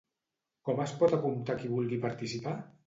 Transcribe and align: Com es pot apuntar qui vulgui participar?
Com 0.69 0.81
es 0.87 0.95
pot 1.03 1.15
apuntar 1.19 1.59
qui 1.61 1.73
vulgui 1.77 2.05
participar? 2.09 2.61